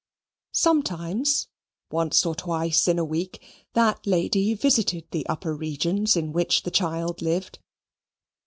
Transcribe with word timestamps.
Sometimes 0.55 1.47
once 1.91 2.25
or 2.25 2.33
twice 2.33 2.87
in 2.87 2.97
a 2.97 3.05
week 3.05 3.39
that 3.73 4.03
lady 4.07 4.55
visited 4.55 5.05
the 5.11 5.27
upper 5.27 5.55
regions 5.55 6.17
in 6.17 6.33
which 6.33 6.63
the 6.63 6.71
child 6.71 7.21
lived. 7.21 7.59